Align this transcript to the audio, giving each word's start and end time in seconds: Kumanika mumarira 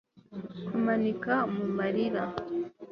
Kumanika 0.67 1.33
mumarira 1.53 2.23